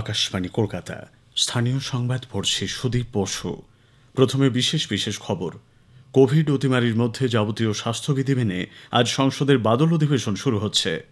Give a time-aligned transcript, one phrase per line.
[0.00, 1.06] আকাশবাণী, কলকাতা।
[1.36, 3.62] স্থানীয় সংবাদ পড়ছে সুদীপ বসু।
[4.12, 5.54] প্রথমে বিশেষ বিশেষ খবর।
[6.12, 11.04] কোভিড অতিমারির মধ্যে যাবতীয় স্বাস্থ্যবিধি মেনে আজ সংসদের বাদল অধিবেশন শুরু হচ্ছে।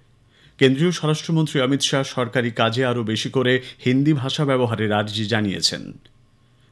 [0.59, 5.93] কেন্দ্রীয় স্বরাষ্ট্রমন্ত্রী অমিত শাহ সরকারি কাজে আরও বেশি করে হিন্দি ভাষা ব্যবহারের আর্জি জানিয়েছেন।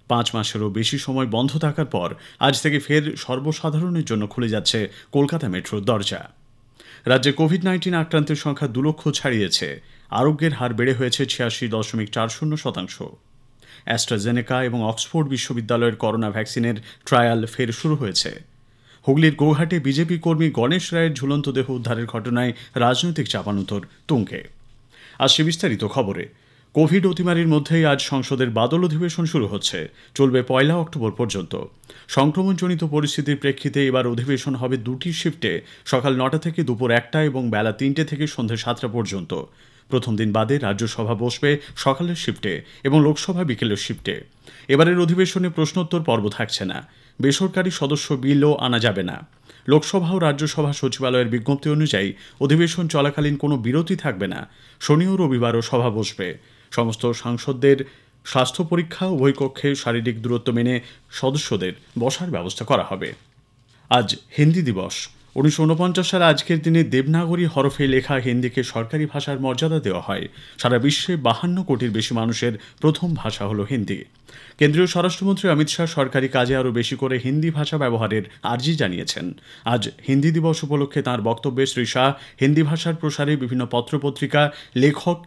[0.09, 5.49] পাঁচ মাসেরও বেশি সময় বন্ধ থাকার পর আজ থেকে ফের সর্বসাধারণের জন্য খুলে যাচ্ছে কলকাতা
[5.49, 6.31] মেট্রোর দরজা।
[7.05, 12.29] রাজ্যে কোভিড নাইন্টিন আক্রান্তের সংখ্যা দু লক্ষ ছাড়িয়েছে। আরোগ্যের হার বেড়ে হয়েছে ছিয়াশি দশমিক চার
[12.29, 13.03] শূন্য শতাংশ।
[13.85, 16.75] অ্যাস্ট্রাজেনেকা এবং অক্সফোর্ড বিশ্ববিদ্যালয়ের করোনা ভ্যাকসিনের
[17.05, 18.43] ট্রায়াল ফের শুরু হয়েছে।
[19.09, 24.49] হুগলির গৌহাটে বিজেপি কর্মী গণেশ রায়ের ঝুলন্ত দেহ উদ্ধারের ঘটনায় রাজনৈতিক চাপানুতর তুঙ্গে।
[25.19, 26.29] আসছে বিস্তারিত খবরে।
[26.75, 31.65] কোভিড অতিমারির মধ্যেই আজ সংসদের বাদল অধিবেশন শুরু হচ্ছে। চলবে পয়লা অক্টোবর পর্যন্ত।
[32.09, 37.73] সংক্রমণজনিত পরিস্থিতির প্রেক্ষিতে এবার অধিবেশন হবে দুটি শিফটে, সকাল নটা থেকে দুপুর একটা এবং বেলা
[37.73, 39.45] তিনটে থেকে সন্ধ্যে সাতটা পর্যন্ত।
[39.89, 44.25] প্রথম দিন বাদে রাজ্যসভা বসবে সকালের শিফটে এবং লোকসভা বিকেলের শিফটে
[44.69, 46.89] এবারের অধিবেশনে প্রশ্নোত্তর পর্ব থাকছে না।
[47.21, 49.27] বেসরকারি সদস্য বিলও আনা যাবে না।
[49.69, 54.49] লোকসভা ও রাজ্যসভা সচিবালয়ের বিজ্ঞপ্তি অনুযায়ী অধিবেশন চলাকালীন কোনো বিরতি থাকবে না।
[54.81, 56.39] শনি ও রবিবারও সভা বসবে।
[56.71, 57.85] সমস্ত সাংসদদের
[58.25, 63.13] স্বাস্থ্য পরীক্ষা, উভয় কক্ষে শারীরিক দূরত্ব মেনে সদস্যদের বসার ব্যবস্থা করা হবে।
[63.91, 69.79] আজ হিন্দি দিবস। উনিশশো উনপঞ্চাশ সালে আজকের দিনে দেবনাগরী হরফে লেখা হিন্দিকে সরকারি ভাষার মর্যাদা
[69.81, 70.25] দেওয়া হয়।
[70.59, 73.99] সারা বিশ্বে বাহান্ন কোটির বেশি মানুষের প্রথম ভাষা হল হিন্দি।
[74.59, 79.27] কেন্দ্রীয় স্বরাষ্ট্রমন্ত্রী অমিত শাহ সরকারি কাজে আরও বেশি করে হিন্দি ভাষা ব্যবহারের আর্জি জানিয়েছেন।
[79.65, 82.09] আজ হিন্দি দিবস উপলক্ষে তাঁর বক্তব্যে শ্রী শাহ
[82.41, 84.43] হিন্দি ভাষার প্রসারে বিভিন্ন পত্রপত্রিকা,
[84.77, 85.19] লেখক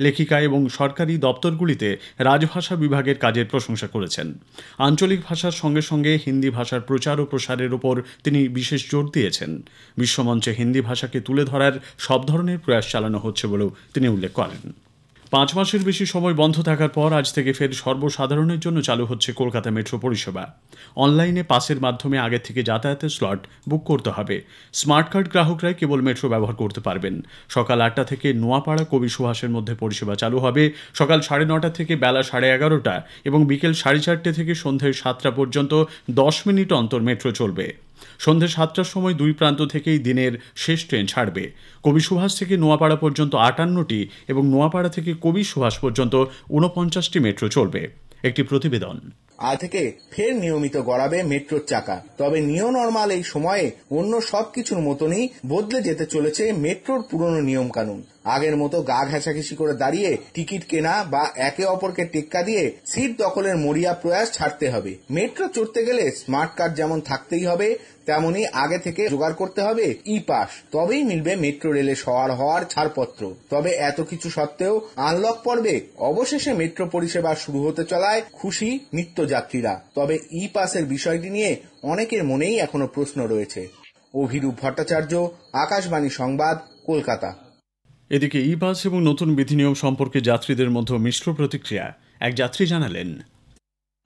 [0.00, 4.38] লেখিকা এবং সরকারি দপ্তরগুলিতে রাজভাষা বিভাগের কাজের প্রশংসা করেছেন।
[4.78, 9.62] আঞ্চলিক ভাষার সঙ্গে সঙ্গে হিন্দি ভাষার প্রচার ও প্রসারের উপর তিনি বিশেষ জোর দিয়েছেন।
[9.96, 14.72] বিশ্বমঞ্চে হিন্দি ভাষাকে তুলে ধরার সব ধরনের প্রয়াস চালানো হচ্ছে বলেও তিনি উল্লেখ করেন।
[15.30, 19.70] পাঁচ মাসের বেশি সময় বন্ধ থাকার পর আজ থেকে ফের সর্বসাধারণের জন্য চালু হচ্ছে কলকাতা
[19.70, 20.44] মেট্রো পরিষেবা।
[20.96, 24.36] অনলাইনে পাসের মাধ্যমে আগে থেকে যাতায়াতের স্লট বুক করতে হবে।
[24.72, 27.14] স্মার্ট কার্ড গ্রাহকরাই কেবল মেট্রো ব্যবহার করতে পারবেন।
[27.48, 30.62] সকাল আটটা থেকে নোয়াপাড়া কবি সুভাষের মধ্যে পরিষেবা চালু হবে।
[30.94, 32.94] সকাল সাড়ে নটা থেকে বেলা সাড়ে এগারোটা
[33.24, 35.72] এবং বিকেল সাড়ে চারটে থেকে সন্ধ্যে সাতটা পর্যন্ত
[36.10, 37.66] দশ মিনিট অন্তর মেট্রো চলবে।
[38.18, 43.34] সন্ধে সাতটার সময় দুই প্রান্ত থেকেই দিনের শেষ ট্রেন ছাড়বে। কবি সুভাষ থেকে নোয়াপাড়া পর্যন্ত
[43.34, 47.88] আটান্নটি এবং নোয়াপাড়া থেকে কবি সুভাষ পর্যন্ত ঊনপঞ্চাশটি মেট্রো চলবে।
[48.22, 49.00] একটি প্রতিবেদন।
[49.38, 55.28] আজ থেকে ফের নিয়মিত গড়াবে মেট্রোর চাকা। তবে নিও নর্মাল এই সময়ে অন্য সবকিছুর মতনই
[55.46, 61.04] বদলে যেতে চলেছে মেট্রোর পুরনো নিয়ম কানুন আগের মতো গা ঘেঁষাঘেঁষি করে দাঁড়িয়ে টিকিট কেনা
[61.04, 66.52] বা একে অপরকে টেক্কা দিয়ে সিট দখলের মরিয়া প্রয়াস ছাড়তে হবে। মেট্রো চড়তে গেলে স্মার্ট
[66.56, 71.72] কার্ড যেমন থাকতেই হবে, তেমনি আগে থেকে জোগাড় করতে হবে ই পাস তবেই মিলবে মেট্রো
[71.72, 77.84] রেলে সওয়ার হওয়ার ছাড়পত্র। তবে এত কিছু সত্ত্বেও আনলক পর্বে অবশেষে মেট্রো পরিষেবা শুরু হতে
[77.84, 83.68] চলায় খুশি নিত্যযাত্রীরা। তবে ই পাসের বিষয়টি নিয়ে অনেকের মনেই এখনও প্রশ্ন রয়েছে।
[84.14, 85.12] অভিরূপ ভট্টাচার্য,
[85.52, 86.56] আকাশবাণী সংবাদ,
[86.86, 87.47] কলকাতা।
[88.10, 93.20] এদিকে ই বাস এবং নতুন বিধিনিয়ম সম্পর্কে যাত্রীদের মধ্যে মিশ্র প্রতিক্রিয়া। এক যাত্রী জানালেন।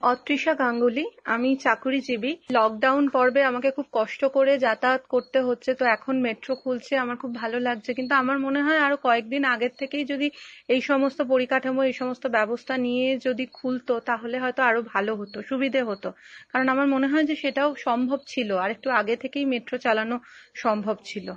[0.02, 6.20] অত্রিশা গাঙ্গুলি, আমি চাকুরিজীবী। লকডাউন পর্বে আমাকে খুব কষ্ট করে যাতায়াত করতে হচ্ছে, তো এখন
[6.20, 10.30] মেট্রো খুলছে, আমার খুব ভালো লাগছে। কিন্তু আমার মনে হয় আরও কয়েকদিন আগের থেকেই যদি
[10.68, 15.82] এই সমস্ত পরিকাঠামো, এই সমস্ত ব্যবস্থা নিয়ে যদি খুলতো, তাহলে হয়তো আরও ভালো হতো, সুবিধে
[15.82, 16.12] হতো।
[16.52, 20.20] কারণ আমার মনে হয় যে সেটাও সম্ভব ছিল আর একটু আগে থেকেই মেট্রো চালানো
[20.54, 21.28] সম্ভব ছিল।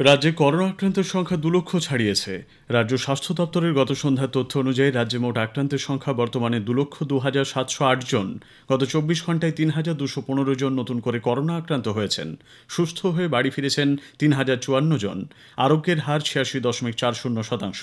[0.00, 2.32] রাজ্যে করোনা আক্রান্তের সংখ্যা দু লক্ষ ছাড়িয়েছে।
[2.70, 7.16] রাজ্য স্বাস্থ্য দপ্তরের গত সন্ধ্যার তথ্য অনুযায়ী রাজ্যে মোট আক্রান্তের সংখ্যা বর্তমানে দু লক্ষ দু
[7.18, 8.28] হাজার সাতশো আট জন।
[8.72, 12.28] গত চব্বিশ ঘন্টায় তিন হাজার দুশো পনেরো জন নতুন করে করোনা আক্রান্ত হয়েছেন।
[12.68, 13.88] সুস্থ হয়ে বাড়ি ফিরেছেন
[14.18, 15.18] তিন হাজার চুয়ান্ন জন।
[15.56, 17.82] আরোগ্যের হার ছিয়াশি দশমিক চার শূন্য শতাংশ।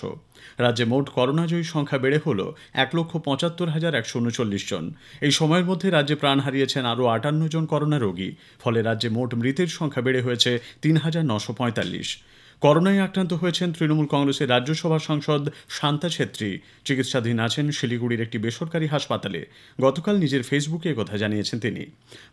[0.59, 2.39] রাজ্যে মোট করোনাজয়ী সংখ্যা বেড়ে হল
[2.83, 4.85] এক লক্ষ পঁচাত্তর হাজার একশো উনচল্লিশ জন।
[5.22, 8.29] এই সময়ের মধ্যে রাজ্যে প্রাণ হারিয়েছেন আরও আটান্ন জন করোনা রোগী।
[8.59, 12.09] ফলে রাজ্যে মোট মৃতের সংখ্যা বেড়ে হয়েছে তিন হাজার নশো পঁয়তাল্লিশ।
[12.63, 19.45] করোনায় আক্রান্ত হয়েছেন তৃণমূল কংগ্রেসের রাজ্যসভা সাংসদ শান্তা ছেত্রী। চিকিৎসাধীন আছেন শিলিগুড়ির একটি বেসরকারি হাসপাতালে।
[19.81, 21.83] গতকাল নিজের ফেসবুকে কথা জানিয়েছেন তিনি।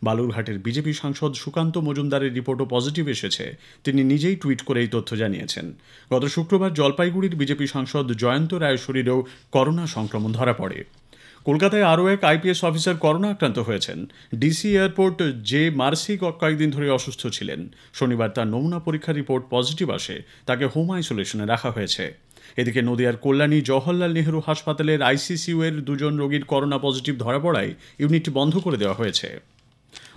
[0.03, 3.45] বালুরঘাটের বিজেপি সাংসদ সুকান্ত মজুমদারের রিপোর্টও পজিটিভ এসেছে।
[3.83, 5.65] তিনি নিজেই টুইট করে এই তথ্য জানিয়েছেন।
[6.13, 9.19] গত শুক্রবার জলপাইগুড়ির বিজেপি সাংসদ জয়ন্ত রায় শরীরেও
[9.51, 10.83] করোনা সংক্রমণ ধরা পড়ে।
[11.47, 13.99] কলকাতায় আরও এক আইপিএস অফিসার করোনা আক্রান্ত হয়েছেন।
[14.41, 15.17] ডিসি এয়ারপোর্ট
[15.51, 17.59] যে মার্সি কয়েকদিন ধরে অসুস্থ ছিলেন।
[17.93, 20.15] শনিবার তার নমুনা পরীক্ষার রিপোর্ট পজিটিভ আসে,
[20.45, 22.03] তাকে হোম আইসোলেশনে রাখা হয়েছে।
[22.61, 27.71] এদিকে নদিয়ার কল্যাণী জওহরলাল নেহরু হাসপাতালের আইসিসিউ এর দুজন রোগীর করোনা পজিটিভ ধরা পড়ায়
[28.01, 29.27] ইউনিটটি বন্ধ করে দেওয়া হয়েছে।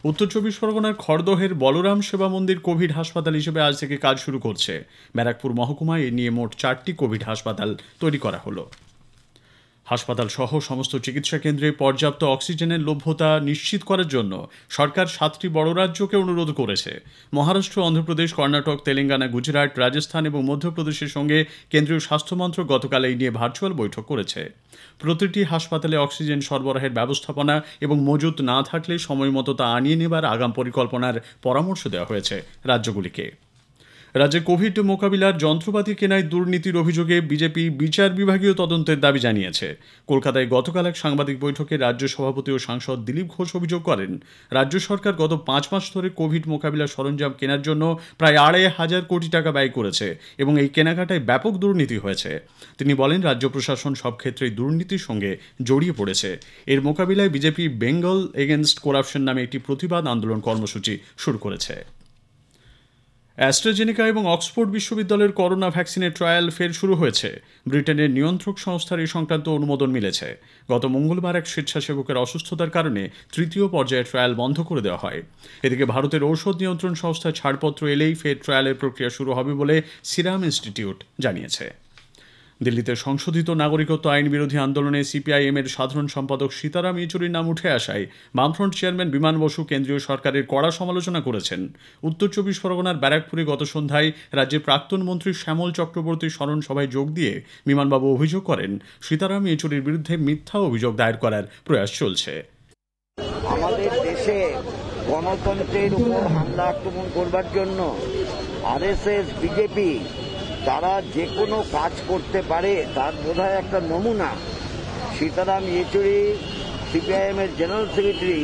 [0.09, 4.73] উত্তর চব্বিশ পরগনার খড়দহের বলরাম সেবা মন্দির কোভিড হাসপাতাল হিসেবে আজ থেকে কাজ শুরু করছে।
[5.17, 8.65] ব্যারাকপুর মহকুমায় এ নিয়ে মোট চারটি কোভিড হাসপাতাল তৈরি করা হলো।
[9.85, 16.17] হাসপাতাল সহ সমস্ত চিকিৎসা কেন্দ্রে পর্যাপ্ত অক্সিজেনের লভ্যতা নিশ্চিত করার জন্য সরকার সাতটি বড় রাজ্যকে
[16.17, 17.01] অনুরোধ করেছে।
[17.33, 23.73] মহারাষ্ট্র, অন্ধ্রপ্রদেশ, কর্ণাটক, তেলেঙ্গানা, গুজরাট, রাজস্থান এবং মধ্যপ্রদেশের সঙ্গে কেন্দ্রীয় স্বাস্থ্যমন্ত্রক গতকাল এই নিয়ে ভার্চুয়াল
[23.73, 24.51] বৈঠক করেছে।
[24.99, 31.21] প্রতিটি হাসপাতালে অক্সিজেন সরবরাহের ব্যবস্থাপনা এবং মজুত না থাকলে সময়মতো তা আনিয়ে নেবার আগাম পরিকল্পনার
[31.43, 33.44] পরামর্শ দেওয়া হয়েছে রাজ্যগুলিকে।
[34.15, 39.69] রাজ্যে কোভিড মোকাবিলার যন্ত্রপাতি কেনায় দুর্নীতির অভিযোগে বিজেপি বিচার বিভাগীয় তদন্তের দাবি জানিয়েছে।
[40.09, 44.13] কলকাতায় গতকাল এক সাংবাদিক বৈঠকে রাজ্য সভাপতি ও সাংসদ দিলীপ ঘোষ অভিযোগ করেন,
[44.57, 47.83] রাজ্য সরকার গত পাঁচ মাস ধরে কোভিড মোকাবিলা সরঞ্জাম কেনার জন্য
[48.21, 50.07] প্রায় আড়াই হাজার কোটি টাকা ব্যয় করেছে
[50.43, 52.31] এবং এই কেনাকাটায় ব্যাপক দুর্নীতি হয়েছে।
[52.79, 55.31] তিনি বলেন, রাজ্য প্রশাসন সব ক্ষেত্রেই দুর্নীতির সঙ্গে
[55.69, 56.31] জড়িয়ে পড়েছে।
[56.73, 61.77] এর মোকাবিলায় বিজেপি বেঙ্গল এগেনস্ট করাপশন নামে একটি প্রতিবাদ আন্দোলন কর্মসূচি শুরু করেছে।
[63.37, 69.49] অ্যাস্ট্রাজেনিকা এবং অক্সফোর্ড বিশ্ববিদ্যালয়ের করোনা ভ্যাকসিনের ট্রায়াল ফের শুরু হয়েছে। ব্রিটেনের নিয়ন্ত্রক সংস্থার এই সংক্রান্ত
[69.49, 70.37] অনুমোদন মিলেছে।
[70.71, 73.03] গত মঙ্গলবার এক স্বেচ্ছাসেবকের অসুস্থতার কারণে
[73.33, 75.23] তৃতীয় পর্যায়ে ট্রায়াল বন্ধ করে দেওয়া হয়।
[75.63, 80.99] এদিকে ভারতের ঔষধ নিয়ন্ত্রণ সংস্থা ছাড়পত্র এলেই ফের ট্রায়ালের প্রক্রিয়া শুরু হবে বলে সিরাম ইনস্টিটিউট
[81.21, 81.84] জানিয়েছে।
[82.61, 88.05] দিল্লিতে সংশোধিত নাগরিকত্ব আইন বিরোধী আন্দোলনে সিপিআইএম এর সাধারণ সম্পাদক সীতারাম ইয়েচুরির নাম উঠে আসায়
[88.39, 91.61] বামফ্রন্ট চেয়ারম্যান বিমান বসু কেন্দ্রীয় সরকারের কড়া সমালোচনা করেছেন।
[92.09, 94.09] উত্তর চব্বিশ পরগনার ব্যারাকপুরে গত সন্ধ্যায়
[94.39, 97.35] রাজ্যের প্রাক্তন মন্ত্রী শ্যামল চক্রবর্তীর স্মরণ সভায় যোগ দিয়ে
[97.69, 98.73] বিমানবাবু অভিযোগ করেন,
[99.07, 102.33] সীতারাম ইয়েচুরির বিরুদ্ধে মিথ্যা অভিযোগ দায়ের করার প্রয়াস চলছে।
[103.55, 104.39] আমাদের দেশে
[105.11, 107.79] গণতন্ত্রের উপর হামলা আক্রমণ করবার জন্য
[108.75, 109.91] আরএসএস, বিজেপি
[110.69, 114.31] তারা যে কোনো কাজ করতে পারে তার বোধহয় একটা নমুনা।
[115.17, 116.19] সীতারাম ইয়েচুরি
[116.91, 118.41] সিপিআইএম এর জেনারেল সেক্রেটারি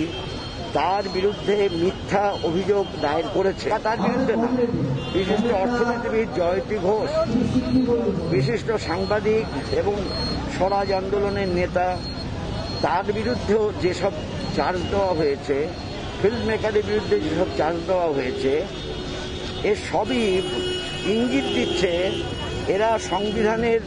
[0.77, 4.49] তার বিরুদ্ধে মিথ্যা অভিযোগ দায়ের করেছে। তার বিরুদ্ধে না।
[5.17, 7.11] বিশিষ্ট অর্থনীতিবিদ জয়তী ঘোষ
[8.35, 9.47] বিশিষ্ট সাংবাদিক
[9.81, 9.97] এবং
[10.55, 11.87] স্বরাজ আন্দোলনের নেতা
[12.85, 14.13] তার বিরুদ্ধেও যেসব
[14.57, 15.57] চার্জ দেওয়া হয়েছে
[16.21, 18.53] ফিল্ম মেকারের বিরুদ্ধে যেসব চার্জ দেওয়া হয়েছে
[19.71, 20.25] এ সবই
[21.07, 22.11] ইঙ্গিত দিচ্ছে,
[22.69, 23.81] এরা সংবিধানের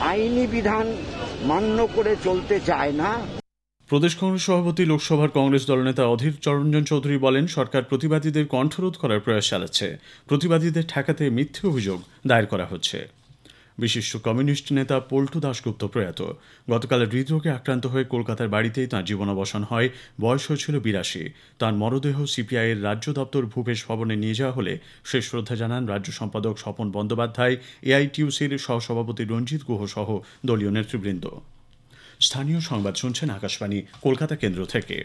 [0.00, 0.96] আইনি বিধান
[1.42, 3.18] মান্য করে চলতে চায় না।
[3.88, 9.48] প্রদেশ কংগ্রেস সভাপতি, লোকসভার কংগ্রেস দলনেতা অধীর চরঞ্জন চৌধুরী বলেন, সরকার প্রতিবাদীদের কণ্ঠরোধ করার প্রয়াস
[9.48, 9.96] চালাচ্ছে।
[10.28, 13.19] প্রতিবাদীদের ঠেকাতে মিথ্যে অভিযোগ দায়ের করা হচ্ছে।
[13.80, 16.20] বিশিষ্ট কমিউনিস্ট নেতা পল্টু দাশগুপ্ত প্রয়াত।
[16.70, 19.88] গতকাল হৃদরোগে আক্রান্ত হয়ে কলকাতার বাড়িতেই তাঁর জীবনাবসান হয়,
[20.20, 21.24] বয়স হয়েছিল বিরাশি।
[21.58, 24.72] তাঁর মরদেহ সিপিআইয়ের রাজ্য দপ্তর ভূপেশ ভবনে নিয়ে যাওয়া হলে
[25.04, 30.08] শেষ শ্রদ্ধা জানান রাজ্য সম্পাদক স্বপন বন্দ্যোপাধ্যায়, এআইটিউসির সহসভাপতি রঞ্জিত গুহ সহ
[30.46, 31.24] দলীয় নেতৃবৃন্দ।
[32.20, 34.96] স্থানীয় সংবাদ শুনছেন আকাশবাণী, কলকাতা কেন্দ্র থেকে।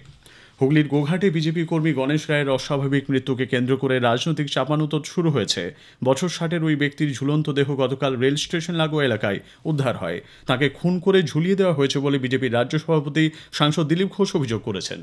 [0.60, 5.64] হুগলির গোঘাটে বিজেপি কর্মী গণেশ রায়ের অস্বাভাবিক মৃত্যুকে কেন্দ্র করে রাজনৈতিক চাপানুতোর শুরু হয়েছে।
[6.08, 9.40] বছর ষাটের ওই ব্যক্তির ঝুলন্ত দেহ গতকাল রেল স্টেশন লাগোয়া এলাকায়
[9.72, 10.20] উদ্ধার হয়।
[10.50, 13.26] তাকে খুন করে ঝুলিয়ে দেওয়া হয়েছে বলে বিজেপির রাজ্য সভাপতি
[13.60, 15.02] সাংসদ দিলীপ ঘোষ অভিযোগ করেছেন।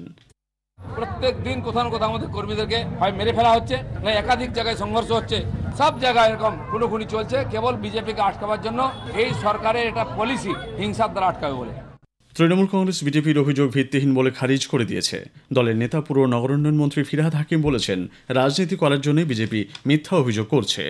[0.79, 5.11] প্রত্যেক দিন কোথাও না কোথাও আমাদের কর্মীদেরকে হয় মেরে ফেলা হচ্ছে, না একাধিক জায়গায় সংঘর্ষ
[5.19, 5.39] হচ্ছে।
[5.81, 8.81] সব জায়গায় এরকম খুনোখুনি চলছে, কেবল বিজেপিকে আটকাবার জন্য
[9.23, 11.75] এই সরকারের এটা পলিসি হিংসার দ্বারা আটকাবে বলে।
[12.37, 15.19] তৃণমূল কংগ্রেস বিজেপির অভিযোগ ভিত্তিহীন বলে খারিজ করে দিয়েছে।
[15.53, 17.99] দলের নেতা, পুর নগরোন্নয়ন মন্ত্রী ফিরহাদ হাকিম বলেছেন,
[18.39, 20.83] রাজনীতি করার জন্যই বিজেপি মিথ্যা অভিযোগ করছে।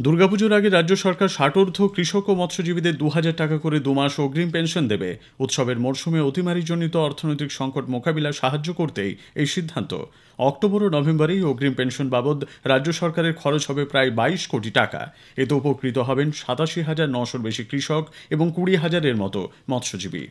[0.00, 4.50] দুর্গাপুজোর আগে রাজ্য সরকার ষাটোর্ধ কৃষক ও মৎস্যজীবীদের দু হাজার টাকা করে দু মাস অগ্রিম
[4.50, 5.10] পেনশন দেবে।
[5.44, 9.92] উৎসবের মরশুমে অতিমারিজনিত অর্থনৈতিক সংকট মোকাবিলায় সাহায্য করতেই এই সিদ্ধান্ত।
[10.38, 15.02] অক্টোবর ও নভেম্বরেই অগ্রিম পেনশন বাবদ রাজ্য সরকারের খরচ হবে প্রায় বাইশ কোটি টাকা।
[15.42, 18.04] এতে উপকৃত হবেন সাতাশি হাজার নশোর বেশি কৃষক
[18.34, 19.40] এবং কুড়ি হাজারের মতো
[19.70, 20.24] মৎস্যজীবী।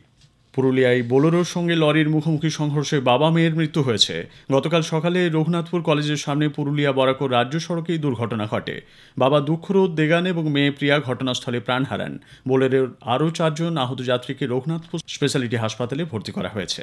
[0.54, 4.14] পুরুলিয়ায় বোলোরোর সঙ্গে লরির মুখোমুখি সংঘর্ষে বাবা মেয়ের মৃত্যু হয়েছে।
[4.52, 8.76] গতকাল সকালে রঘুনাথপুর কলেজের সামনে পুরুলিয়া বরাকর রাজ্য সড়কে দুর্ঘটনা ঘটে।
[9.18, 12.18] বাবা দুঃখরোদ দেগান এবং মেয়ে প্রিয়া ঘটনাস্থলে প্রাণ হারান।
[12.48, 16.82] বোলেরোর আরও চারজন আহত যাত্রীকে রঘুনাথপুর স্পেশালিটি হাসপাতালে ভর্তি করা হয়েছে।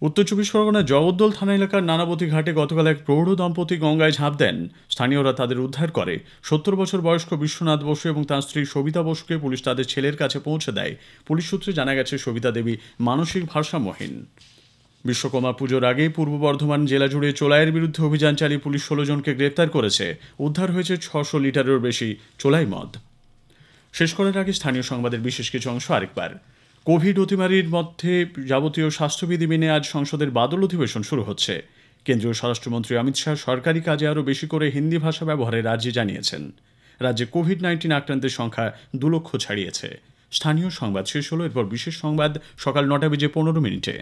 [0.00, 4.68] উত্তর চব্বিশ পরগনার জগদ্দল থানা এলাকার নানাবতী ঘাটে গতকাল এক প্রৌঢ় দম্পতি গঙ্গায় ঝাঁপ দেন।
[4.90, 9.62] স্থানীয়রা তাদের উদ্ধার করে। সত্তর বছর বয়স্ক বিশ্বনাথ বসু এবং তার স্ত্রী সবিতা বসুকে পুলিশ
[9.62, 14.26] তাদের ছেলের কাছে পৌঁছে দেয়। পুলিশ সূত্রে জানা গেছে, সবিতা দেবী মানসিক ভারসাম্যহীন।
[15.04, 19.68] বিশ্বকর্মা পুজোর আগে পূর্ব বর্ধমান জেলা জুড়ে চোলাইয়ের বিরুদ্ধে অভিযান চালিয়ে পুলিশ ষোলো জনকে গ্রেপ্তার
[19.68, 22.96] করেছে। উদ্ধার হয়েছে ছশো লিটারেরও বেশি চোলাই মদ।
[23.92, 26.30] শেষ করার আগে স্থানীয় সংবাদের বিশেষ কিছু অংশ আরেকবার।
[26.86, 31.62] কোভিড অতিমারির মধ্যে যাবতীয় স্বাস্থ্যবিধি মেনে আজ সংসদের বাদল অধিবেশন শুরু হচ্ছে।
[32.04, 36.42] কেন্দ্রীয় স্বরাষ্ট্রমন্ত্রী অমিত শাহ সরকারি কাজে আরও বেশি করে হিন্দি ভাষা ব্যবহারে রাজ্যে জানিয়েছেন।
[37.00, 38.66] রাজ্যে কোভিড নাইন্টিন আক্রান্তের সংখ্যা
[38.96, 39.88] দু লক্ষ ছাড়িয়েছে।
[40.30, 43.94] স্থানীয় সংবাদ শেষ হলো, এরপর বিশেষ সংবাদ সকাল নটা বেজে পনেরো মিনিটে।